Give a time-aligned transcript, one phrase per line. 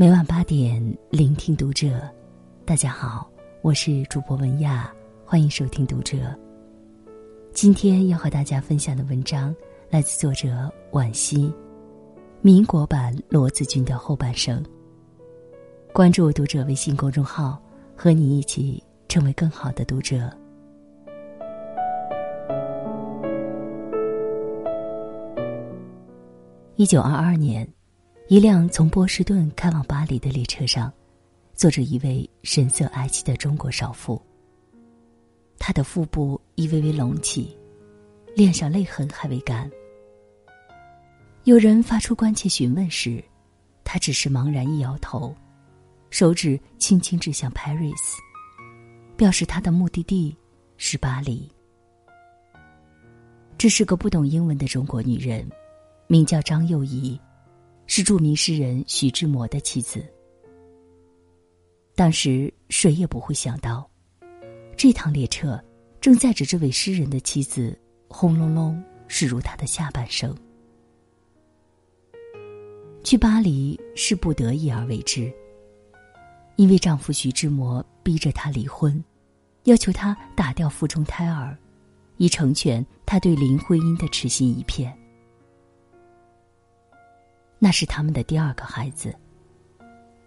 [0.00, 2.00] 每晚八点，聆听读者。
[2.64, 4.90] 大家好，我是主播文亚，
[5.26, 6.16] 欢迎收听读者。
[7.52, 9.54] 今天要和大家分享的文章
[9.90, 11.52] 来自作者惋惜，
[12.40, 14.64] 民国版罗子君的后半生。
[15.92, 17.60] 关注读者微信公众号，
[17.94, 20.30] 和你一起成为更好的读者。
[26.76, 27.70] 一九二二年，
[28.30, 30.92] 一辆从波士顿开往巴黎的列车上，
[31.52, 34.22] 坐着一位神色哀戚的中国少妇。
[35.58, 37.58] 她的腹部已微微隆起，
[38.36, 39.68] 脸上泪痕还未干。
[41.42, 43.20] 有人发出关切询问时，
[43.82, 45.34] 她只是茫然一摇头，
[46.10, 48.14] 手指轻轻指向 Paris，
[49.16, 50.36] 表示她的目的地
[50.76, 51.50] 是巴黎。
[53.58, 55.44] 这是个不懂英文的中国女人。
[56.06, 57.20] 名叫张幼仪，
[57.92, 60.06] 是著名诗人徐志摩的妻子。
[61.96, 63.90] 当时谁也不会想到，
[64.76, 65.60] 这趟列车
[66.00, 70.32] 正载着这位诗人的妻子轰隆隆驶入他的下半生。
[73.02, 75.28] 去巴黎是不得已而为之，
[76.54, 79.02] 因为丈夫徐志摩逼着她离婚，
[79.64, 81.58] 要求她打掉腹中胎儿，
[82.18, 84.96] 以成全他对林徽因的痴心一片。
[87.60, 89.14] 那是他们的第二个孩子。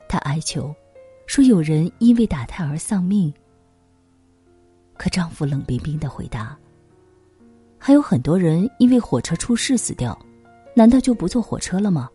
[0.07, 0.73] 她哀求，
[1.25, 3.33] 说有人因为打胎而丧命。
[4.95, 6.57] 可丈夫冷冰冰的回答
[7.79, 10.17] ：“还有很多人因为火车出事死掉，
[10.75, 12.09] 难道就不坐火车了吗？”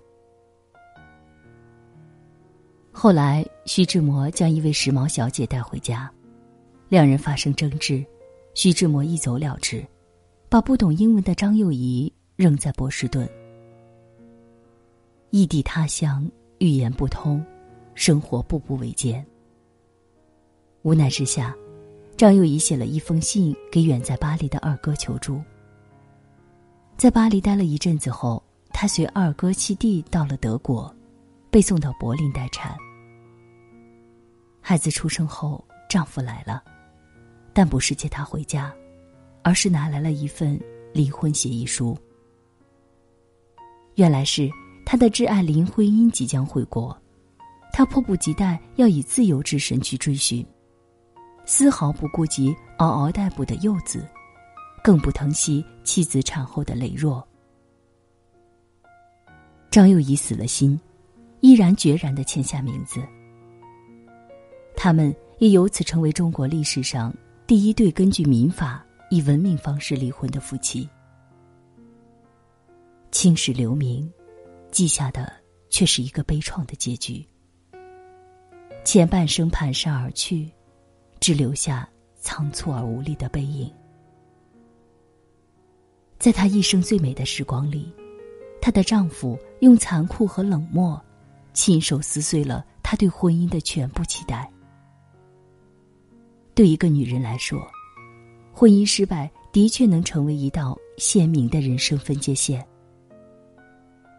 [2.93, 6.11] 后来，徐志摩将一位时髦小姐带回家，
[6.89, 8.05] 两人发生争执，
[8.55, 9.85] 徐志摩一走了之，
[10.49, 13.29] 把不懂英文的张幼仪扔在波士顿。
[15.31, 17.45] 异地他乡，语言不通，
[17.95, 19.25] 生活步步维艰。
[20.81, 21.55] 无奈之下，
[22.17, 25.43] 张幼仪写了一封信给远在巴黎的二哥求助。
[26.97, 30.95] 在巴黎待了一阵子后，她随二哥七弟到了德国，
[31.51, 32.75] 被送到柏林待产。
[34.63, 36.65] 孩子出生后，丈夫来了，
[37.53, 38.73] 但不是接她回家，
[39.43, 40.59] 而是拿来了一份
[40.95, 41.95] 离婚协议书。
[43.97, 44.51] 原来是。
[44.91, 46.97] 他的挚爱林徽因即将回国，
[47.75, 50.43] 他迫不及待要以自由之身去追寻，
[51.45, 54.09] 丝毫不顾及嗷嗷待哺的幼子，
[54.83, 57.23] 更不疼惜妻子产后的羸弱。
[59.71, 60.81] 张幼仪死了心，
[61.41, 62.99] 毅然决然的签下名字。
[64.75, 67.15] 他们也由此成为中国历史上
[67.47, 70.89] 第一对根据民法以文明方式离婚的夫妻。
[73.11, 74.11] 青史留名。
[74.79, 75.33] 记下的
[75.71, 77.27] 却是一个悲怆的结局。
[78.85, 80.49] 前半生蹒跚而去，
[81.19, 83.69] 只留下仓促而无力的背影。
[86.17, 87.93] 在她一生最美的时光里，
[88.61, 91.05] 她的丈夫用残酷和冷漠，
[91.53, 94.49] 亲手撕碎了她对婚姻的全部期待。
[96.55, 97.61] 对一个女人来说，
[98.53, 102.65] 婚姻失败的确能成为一道鲜明的人生分界线。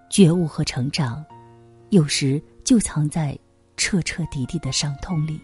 [0.10, 1.24] 觉悟和成长，
[1.90, 3.38] 有时就藏在
[3.78, 5.40] 彻彻底底的伤痛里。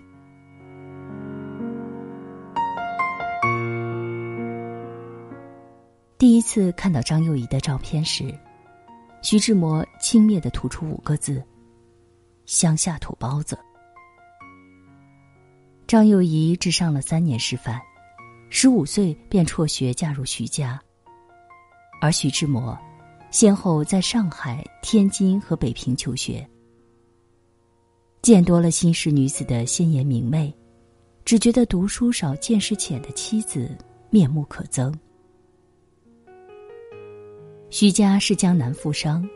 [6.17, 8.33] 第一次看到张幼仪的照片时，
[9.21, 11.43] 徐志摩轻蔑的吐出五个字
[12.47, 13.57] ：“乡下土包子。”
[15.85, 17.79] 张幼仪只上了三年师范，
[18.49, 20.81] 十五岁便辍学嫁入徐家，
[22.01, 22.75] 而徐志摩。
[23.35, 26.49] 先后在上海、天津和北平求学，
[28.21, 30.55] 见多了新式女子的鲜艳明媚，
[31.25, 33.77] 只觉得读书少、见识浅的妻子
[34.09, 34.89] 面目可憎。
[37.69, 39.27] 徐家是江南富商，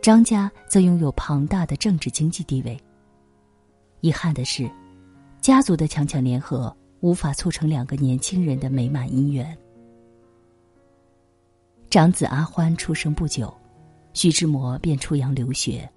[0.00, 2.74] 张家则拥有庞大的政治经济地位。
[4.00, 4.66] 遗憾的是，
[5.42, 9.54] 家族的强强联合无法促成两个年轻人的美满姻缘。
[11.94, 13.56] 长子阿欢出生不久，
[14.14, 15.88] 徐志摩便出洋留学。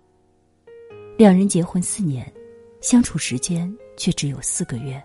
[1.17, 2.31] 两人结婚四年，
[2.81, 5.03] 相处时间却只有四个月。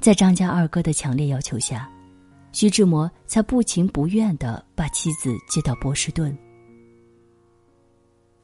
[0.00, 1.86] 在张家二哥的强烈要求下，
[2.50, 6.34] 徐志摩才不情不愿的把妻子接到波士顿。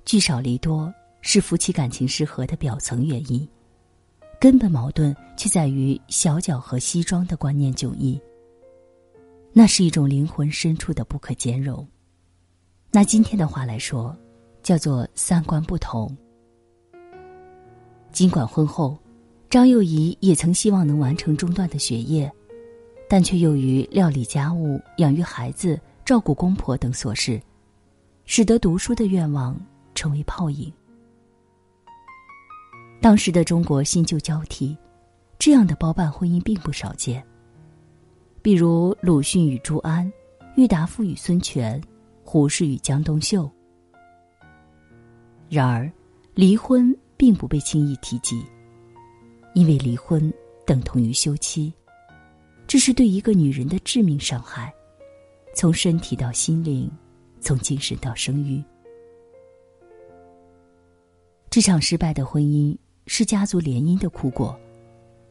[0.05, 0.93] 聚少离多
[1.23, 3.49] 是夫妻感情失和的表层原因，
[4.39, 8.21] 根本矛盾却在于小脚和西装的观念迥异。
[9.53, 11.87] 那是一种灵魂深处的不可兼容。
[12.93, 14.17] 拿今天的话来说，
[14.63, 16.17] 叫做三观不同，
[18.13, 18.99] 尽管婚后，
[19.49, 22.31] 张幼仪也曾希望能完成中断的学业，
[23.09, 27.41] 但却由于料理家务、养育孩子、照顾公婆等琐事，
[28.25, 29.61] 使得读书的愿望
[29.95, 30.73] 成为泡影。
[33.01, 34.77] 当时的中国新旧交替，
[35.39, 37.25] 这样的包办婚姻并不少见。
[38.43, 40.11] 比如鲁迅与朱安，
[40.57, 41.81] 郁达夫与孙权，
[42.25, 43.51] 胡适与江冬秀。
[45.51, 45.91] 然而，
[46.35, 48.43] 离婚并不被轻易提及，
[49.55, 50.33] 因为离婚
[50.65, 51.71] 等同于休妻，
[52.67, 54.73] 这是对一个女人的致命伤害，
[55.55, 56.91] 从身体到心灵，
[57.41, 58.63] 从精神到生育。
[61.51, 62.75] 这场失败的婚姻
[63.07, 64.59] 是家族联姻的苦果，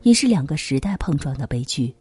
[0.04, 1.96] 也是两个时代碰撞的悲剧。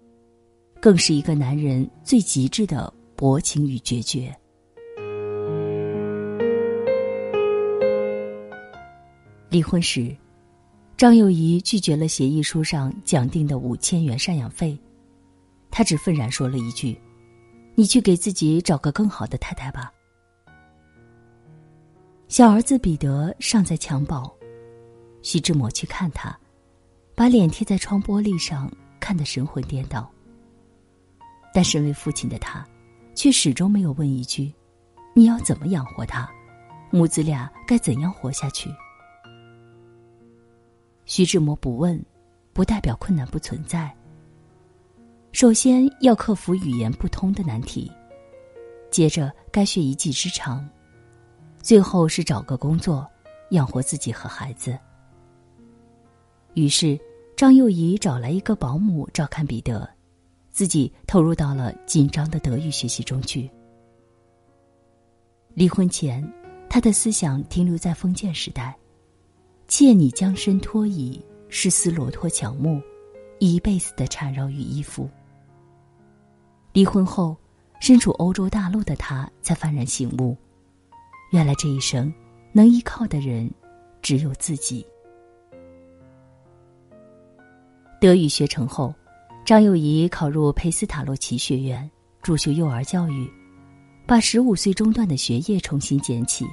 [0.81, 4.35] 更是一个男人最极致的薄情与决绝。
[9.51, 10.15] 离婚时，
[10.97, 14.79] 张幼仪拒绝了协议书上讲定的五千元赡养费，
[15.71, 16.97] 她只愤然说了一句
[17.75, 19.91] ：“你去给自己找个更好的太太吧。”
[22.29, 24.31] 小儿子彼得尚在襁褓，
[25.23, 26.39] 徐志摩去看他，
[27.15, 28.71] 把脸贴在窗玻璃上，
[29.01, 30.09] 看得神魂颠倒。
[31.53, 32.65] 但身为父亲的他，
[33.15, 34.53] 却始终没有问一句
[35.15, 36.29] ：“你要怎么养活他？
[36.91, 38.71] 母子俩该怎样活下去？”
[41.05, 42.05] 徐志摩不问，
[42.53, 43.93] 不代表困难不存在。
[45.33, 47.91] 首先要克服语言不通的难题，
[48.91, 50.69] 接着该学一技之长，
[51.61, 53.07] 最后是找个工作，
[53.51, 54.79] 养活自己和孩子。
[56.55, 56.99] 于是，
[57.37, 59.89] 张幼仪找来一个保姆照看彼得。
[60.59, 63.49] 自己投入到了紧张的德语学习中去。
[65.55, 66.21] 离婚前，
[66.69, 68.77] 他的思想停留在封建时代
[69.69, 72.83] ，“妾你将身托以，是丝罗托乔木，
[73.39, 75.09] 一辈子的缠绕与依附。”
[76.75, 77.37] 离婚后，
[77.81, 80.37] 身处欧洲大陆的他才幡然醒悟，
[81.31, 82.13] 原来这一生
[82.53, 83.49] 能依靠的人，
[84.03, 84.85] 只有自己。
[88.01, 88.93] 德语学成后。
[89.49, 91.91] 张幼仪考入佩斯塔洛奇学院，
[92.21, 93.27] 主修幼儿教育，
[94.07, 96.47] 把十五岁中断的学业重新捡起，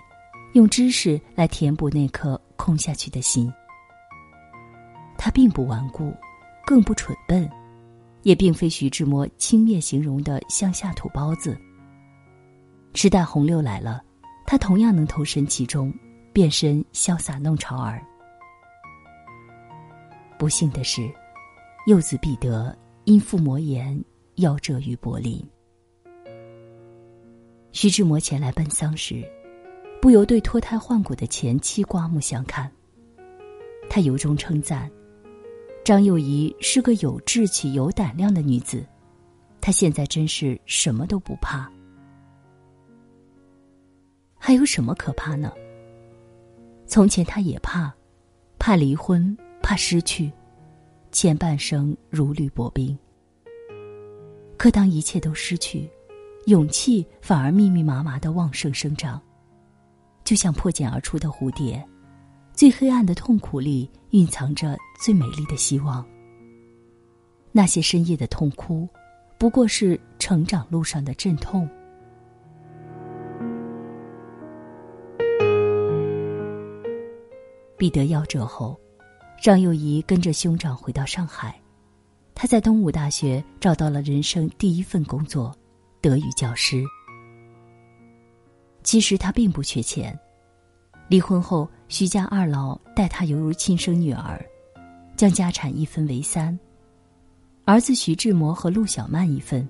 [0.53, 3.51] 用知识来填补那颗空下去的心。
[5.17, 6.15] 他并不顽固，
[6.65, 7.51] 更不蠢笨，
[8.21, 11.57] 也并非徐志摩轻蔑形容的乡下土包子。
[12.93, 14.01] 时代洪流来了，
[14.45, 15.93] 他同样能投身其中，
[16.31, 18.01] 变身潇洒弄潮儿。
[20.39, 21.13] 不幸的是，
[21.87, 22.73] 幼子彼得。
[23.05, 24.03] 因腹膜炎，
[24.37, 25.39] 夭折于柏林。
[27.71, 29.23] 徐志摩前来奔丧时，
[30.01, 32.71] 不由对脱胎换骨的前妻刮目相看。
[33.87, 34.89] 他由衷称赞
[35.85, 38.83] ：“张幼仪是个有志气、有胆量的女子，
[39.61, 41.71] 她现在真是什么都不怕。
[44.35, 45.53] 还有什么可怕呢？
[46.87, 47.93] 从前他也怕，
[48.57, 50.31] 怕离婚，怕失去。”
[51.15, 52.93] 前半生如履薄冰。
[54.57, 55.89] 可当一切都失去，
[56.47, 59.21] 勇气反而密密麻麻的旺盛生长，
[60.25, 61.81] 就像破茧而出的蝴蝶。
[62.51, 66.05] 最黑暗的痛苦里蕴藏着最美丽的希望。
[67.53, 68.85] 那些深夜的痛哭，
[69.37, 71.65] 不过是成长路上的阵痛。
[77.77, 78.77] 彼得夭折后。
[79.45, 81.61] 张幼仪跟着兄长回到上海，
[82.33, 85.55] 他在东吴大学找到了人生第一份工作——
[86.01, 86.83] 德语教师。
[88.81, 90.19] 其实他并不缺钱，
[91.07, 94.43] 离婚后，徐家二老待他犹如亲生女儿，
[95.15, 96.59] 将家产一分为三，
[97.65, 99.69] 儿子徐志摩和陆小曼一份，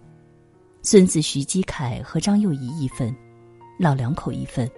[0.83, 3.13] 孙子徐基凯和张幼仪一份，
[3.77, 4.71] 老两口一份。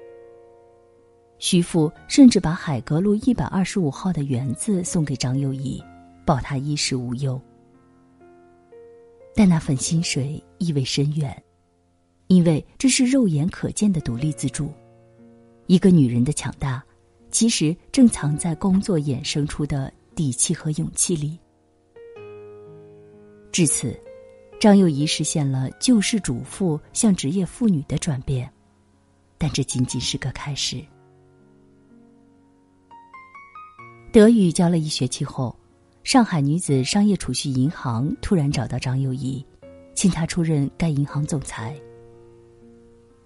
[1.39, 5.81] 徐父甚至把海格路一百二十五号的园子送给张幼仪，
[6.25, 7.39] 保她衣食无忧。
[9.35, 11.43] 但那份薪水意味深远，
[12.25, 14.73] 因为这是肉眼可见的独立自主。
[15.67, 16.83] 一个女人的强大，
[17.29, 21.37] 其实正藏在工作衍生出的底气和勇气里。
[23.51, 23.95] 至此，
[24.59, 28.51] 张幼仪实现了救世主妇向职业妇女的转变，
[29.37, 30.83] 但这仅仅是个开始。
[34.17, 35.55] 德语教了一学期后，
[36.03, 39.45] 上海女子商业储蓄银行突然找到张幼仪，
[39.93, 41.79] 请她出任该银行总裁。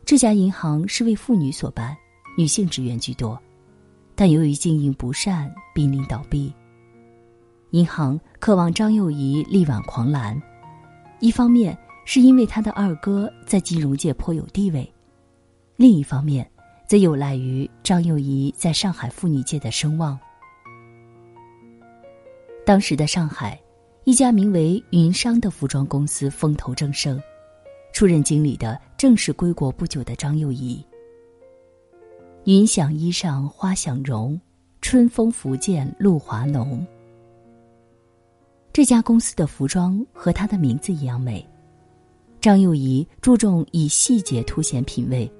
[0.03, 1.95] 这家银行是为妇女所办，
[2.37, 3.41] 女性职员居多，
[4.15, 6.53] 但由于经营不善，濒临倒闭。
[7.69, 10.37] 银行渴望张幼仪力挽狂澜，
[11.21, 14.93] 一方面是因为她的二哥在金融界颇有地位，
[15.77, 16.45] 另一方面
[16.85, 20.19] 则有赖于张幼仪在上海妇女界的声望。
[22.63, 23.59] 当时的上海，
[24.03, 27.21] 一家名为云商的服装公司风头正盛，
[27.91, 30.83] 出任经理的正是归国不久的张幼仪。
[32.45, 34.39] 云想衣裳花想容，
[34.79, 36.85] 春风拂槛露华浓。
[38.71, 41.45] 这家公司的服装和它的名字一样美。
[42.39, 45.31] 张幼仪注重以细节凸显品味，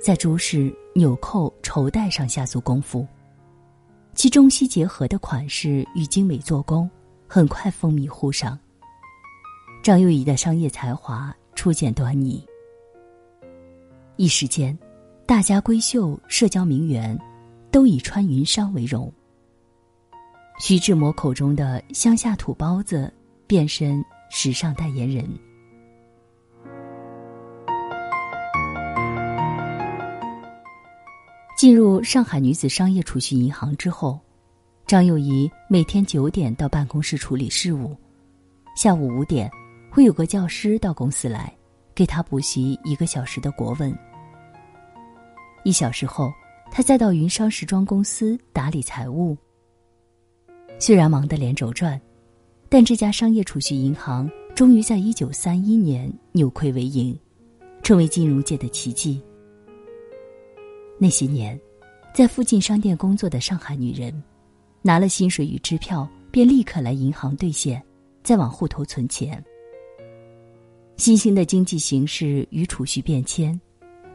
[0.00, 3.06] 在珠饰、纽扣、绸带上下足功夫。
[4.18, 6.90] 其中西结合的款式与精美做工，
[7.28, 8.58] 很快风靡沪上。
[9.80, 12.44] 张幼仪的商业才华初见端倪。
[14.16, 14.76] 一时间，
[15.24, 17.16] 大家闺秀、社交名媛，
[17.70, 19.08] 都以穿云裳为荣。
[20.58, 23.14] 徐志摩口中的乡下土包子，
[23.46, 25.24] 变身时尚代言人。
[31.58, 34.16] 进入上海女子商业储蓄银行之后，
[34.86, 37.96] 张幼仪每天九点到办公室处理事务，
[38.76, 39.50] 下午五点
[39.90, 41.52] 会有个教师到公司来，
[41.96, 43.92] 给她补习一个小时的国文。
[45.64, 46.32] 一小时后，
[46.70, 49.36] 她再到云商时装公司打理财务。
[50.78, 52.00] 虽然忙得连轴转，
[52.68, 57.18] 但这家商业储蓄银行终于在一九三一年扭亏为盈，
[57.82, 59.20] 成为金融界的奇迹。
[60.98, 61.58] 那些年，
[62.12, 64.12] 在附近商店工作的上海女人，
[64.82, 67.80] 拿了薪水与支票，便立刻来银行兑现，
[68.24, 69.42] 再往户头存钱。
[70.96, 73.58] 新兴的经济形势与储蓄变迁，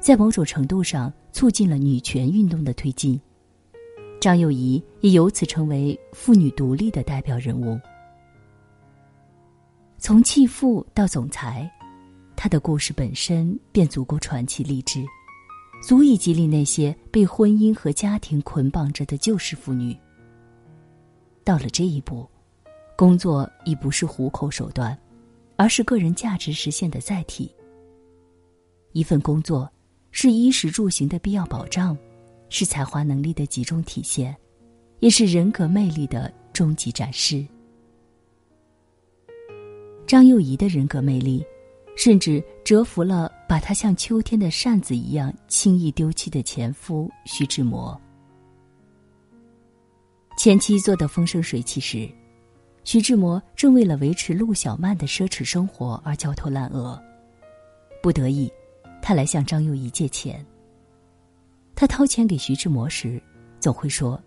[0.02, 3.20] 在某种程度上促进了女权运动的推进。
[4.20, 7.80] 张幼仪也由此成为妇女独立的代表人物。
[9.98, 11.72] 从弃妇到总裁，
[12.36, 15.02] 她的故事本身便足够传奇励志，
[15.84, 19.96] 足以激励那些被婚姻和家庭捆绑着的旧式妇女。
[21.44, 22.26] 到了这一步，
[22.96, 24.98] 工作已不是糊口手段，
[25.58, 27.54] 而是个人价值实现的载体。
[28.94, 29.70] 一份工作，
[30.12, 31.98] 是衣食住行的必要保障。
[32.50, 34.36] 是才华能力的集中体现，
[35.00, 37.44] 也是人格魅力的终极展示。
[40.06, 41.44] 张幼仪的人格魅力，
[41.96, 48.00] 甚至折服了把她像秋天的扇子一样轻易丢弃的前夫徐志摩。
[50.38, 52.10] 前妻做的风生水起时，
[52.84, 57.02] 徐志摩正为了维持陆小曼的奢侈生活而焦头烂额，
[58.02, 58.52] 不得已，
[59.02, 60.44] 他来向张幼仪借钱。
[61.76, 63.22] 他掏钱给徐志摩时，
[63.60, 64.22] 总会说：“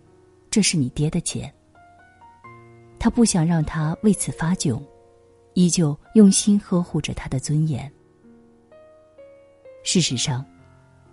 [0.49, 1.53] 这是你爹的钱。”
[2.97, 4.81] 他不想让他为此发窘，
[5.57, 7.91] 依旧用心呵护着他的尊严。
[9.83, 10.45] 事实上，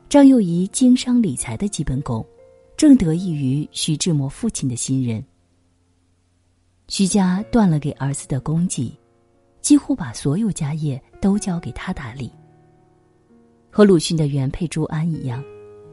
[0.06, 2.22] 张幼仪经商理财的基本功，
[2.76, 5.24] 正得益于徐志摩父亲的信任。
[6.88, 8.94] 徐家断了给儿子的功绩，
[9.62, 12.30] 几乎把所有家业都交给他打理。
[13.70, 15.42] 和鲁迅的原配朱安一样。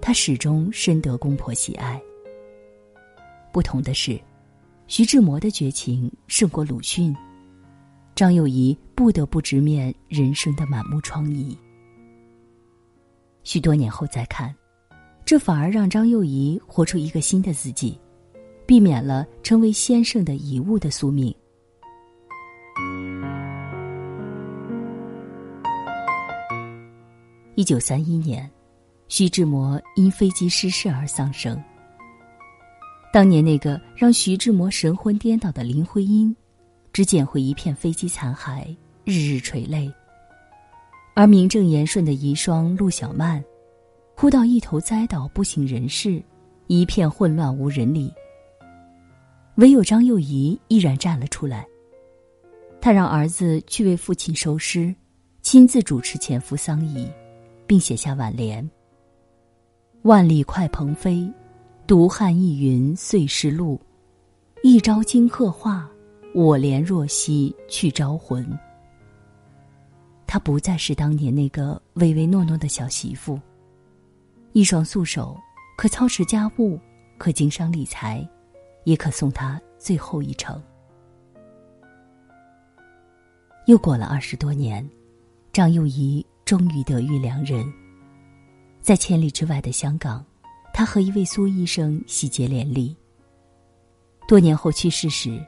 [0.01, 2.01] 他始终深得公婆喜爱。
[3.53, 4.20] 不同的是，
[4.88, 7.15] 徐志摩的绝情胜过鲁迅，
[8.15, 11.58] 张幼仪不得不直面人生的满目疮痍。
[13.44, 14.53] 许多年后再看，
[15.25, 18.00] 这反而让张幼仪活出一个新的自己，
[18.65, 21.34] 避免了成为先生的遗物的宿命。
[27.56, 28.50] 一九三一年。
[29.08, 31.62] 徐志摩因飞机失事而丧生。
[33.12, 36.34] 当年那个让徐志摩神魂颠倒的林徽因，
[36.94, 39.92] 只捡回一片飞机残骸，日日垂泪。
[41.14, 43.44] 而名正言顺的遗孀陆小曼，
[44.16, 46.22] 哭到一头栽倒不省人事，
[46.68, 48.14] 一片混乱无人理。
[49.56, 51.68] 唯有张幼仪毅然站了出来。
[52.80, 54.96] 他让儿子去为父亲收尸，
[55.42, 57.08] 亲自主持前夫丧仪，
[57.68, 58.68] 并写下挽联。
[60.02, 61.32] 万里快鹏飞，
[61.86, 63.80] 独汉一云碎石路。
[64.64, 65.88] 一朝惊鹤化，
[66.34, 68.46] 我怜若兮去招魂。
[70.26, 73.40] 她不再是当年那个唯唯诺诺的小媳妇，
[74.54, 75.38] 一双素手
[75.78, 76.80] 可操持家务，
[77.18, 78.26] 可经商理财，
[78.86, 80.62] 也可送他最后一程。
[83.68, 84.88] 又过了二十多年，
[85.52, 87.66] 张幼仪终于得遇良人。
[88.82, 90.26] 在千里之外的香港，
[90.74, 92.96] 他和一位苏医生喜结连理。
[94.28, 95.40] 多年后去世时，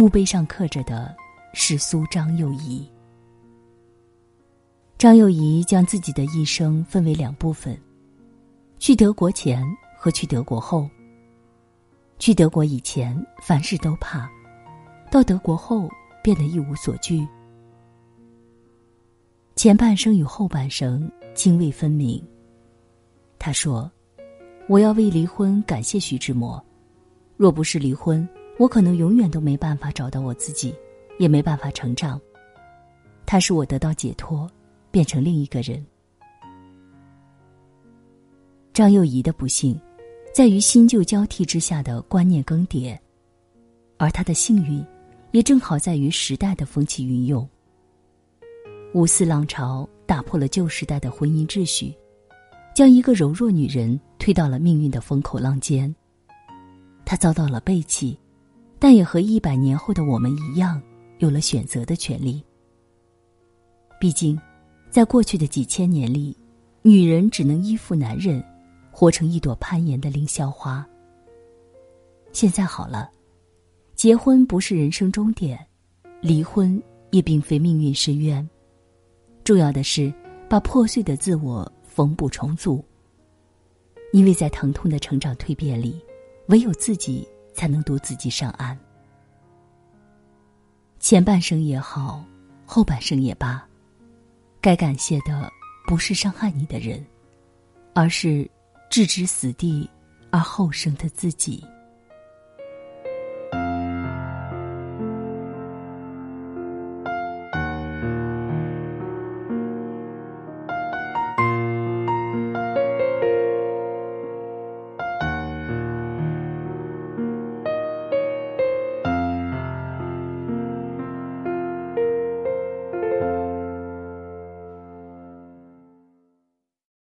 [0.00, 1.14] 墓碑上刻着的
[1.52, 2.90] 是苏张幼仪。
[4.96, 7.78] 张幼仪将自己的一生分为两部分：
[8.78, 9.62] 去德国前
[9.98, 10.88] 和去德国后。
[12.18, 14.26] 去德国以前，凡事都怕；
[15.10, 15.86] 到德国后，
[16.22, 17.28] 变得一无所惧。
[19.54, 22.26] 前半生与后半生泾渭分明。
[23.38, 23.92] 他说
[24.66, 26.58] ：“我要为离婚感谢徐志摩。
[27.36, 28.26] 若不是离婚，
[28.60, 30.74] 我可能永远都没办法找到我自己，
[31.18, 32.20] 也没办法成长。
[33.24, 34.46] 他使我得到解脱，
[34.90, 35.82] 变成另一个人。”
[38.74, 39.80] 张幼仪的不幸。
[40.32, 42.96] 在于新旧交替之下的观念更迭，
[43.96, 44.84] 而她的幸运，
[45.32, 47.48] 也正好在于时代的风起云涌。
[48.94, 51.92] 五四浪潮打破了旧时代的婚姻秩序，
[52.72, 55.92] 将一个柔弱女人推到了命运的风口浪尖。
[57.04, 58.16] 她遭到了背弃，
[58.80, 60.82] 但也和一百年后的我们一样，
[61.18, 62.42] 有了选择的权利。
[64.00, 64.36] 毕竟，
[64.90, 66.36] 在过去的几千年里，
[66.82, 68.42] 女人只能依附男人。
[68.92, 70.86] 活成一朵攀岩的凌霄花。
[72.32, 73.08] 现在好了，
[73.94, 75.58] 结婚不是人生终点，
[76.20, 78.46] 离婚也并非命运深渊。
[79.44, 80.12] 重要的是
[80.50, 82.84] 把破碎的自我缝补重组。
[84.12, 85.98] 因为在疼痛的成长蜕变里，
[86.48, 87.26] 唯有自己
[87.60, 88.74] 才能渡自己上岸。
[90.98, 92.24] 前半生也好，
[92.64, 93.62] 后半生也罢，
[94.62, 95.52] 该感谢的
[95.86, 97.04] 不是伤害你的人，
[97.94, 98.50] 而是。
[98.88, 99.88] 置之死地
[100.32, 101.64] 而后生的自己。